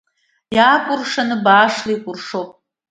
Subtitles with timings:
[0.55, 2.49] Иаакәыршаны баашла икәыршоуп.